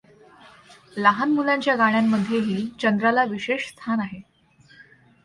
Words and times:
लहान 0.97 1.31
मुलांच्या 1.31 1.75
गाण्यांमध्येही 1.75 2.67
चंद्राला 2.81 3.23
विशेष 3.23 3.67
स्थान 3.67 3.99
आहे. 3.99 4.21